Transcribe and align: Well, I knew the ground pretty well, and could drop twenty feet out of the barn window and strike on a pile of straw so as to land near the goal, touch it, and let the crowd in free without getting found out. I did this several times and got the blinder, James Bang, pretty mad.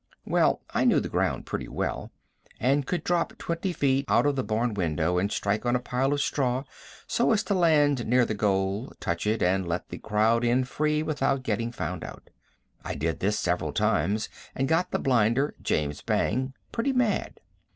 Well, 0.25 0.61
I 0.71 0.83
knew 0.83 0.99
the 0.99 1.09
ground 1.09 1.45
pretty 1.45 1.67
well, 1.67 2.11
and 2.59 2.87
could 2.87 3.03
drop 3.03 3.37
twenty 3.37 3.71
feet 3.71 4.05
out 4.07 4.25
of 4.25 4.35
the 4.35 4.43
barn 4.43 4.73
window 4.73 5.19
and 5.19 5.31
strike 5.31 5.63
on 5.63 5.75
a 5.75 5.79
pile 5.79 6.11
of 6.11 6.21
straw 6.21 6.63
so 7.05 7.31
as 7.31 7.43
to 7.43 7.53
land 7.53 8.07
near 8.07 8.25
the 8.25 8.33
goal, 8.33 8.91
touch 8.99 9.27
it, 9.27 9.43
and 9.43 9.67
let 9.67 9.89
the 9.89 9.99
crowd 9.99 10.43
in 10.43 10.63
free 10.63 11.03
without 11.03 11.43
getting 11.43 11.71
found 11.71 12.03
out. 12.03 12.31
I 12.83 12.95
did 12.95 13.19
this 13.19 13.37
several 13.37 13.73
times 13.73 14.27
and 14.55 14.67
got 14.67 14.89
the 14.89 14.97
blinder, 14.97 15.53
James 15.61 16.01
Bang, 16.01 16.55
pretty 16.71 16.93
mad. 16.93 17.39